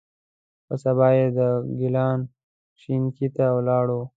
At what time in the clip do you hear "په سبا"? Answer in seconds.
0.65-1.07